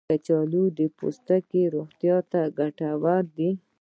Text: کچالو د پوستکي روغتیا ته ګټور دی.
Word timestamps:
کچالو 0.09 0.63
د 0.77 0.79
پوستکي 0.97 1.63
روغتیا 1.73 2.17
ته 2.31 2.41
ګټور 2.59 3.21
دی. 3.37 3.49